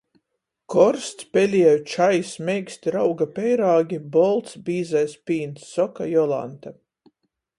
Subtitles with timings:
[0.75, 6.75] "korsts pelieju čajs, meiksti rauga peirāgi, bolts bīzais pīns!" soka Jolanta.